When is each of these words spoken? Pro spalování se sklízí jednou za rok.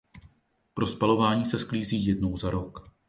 Pro 0.73 0.87
spalování 0.87 1.45
se 1.45 1.59
sklízí 1.59 2.05
jednou 2.05 2.37
za 2.37 2.49
rok. 2.49 2.85